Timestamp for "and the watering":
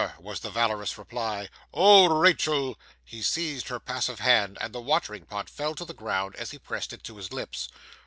4.59-5.27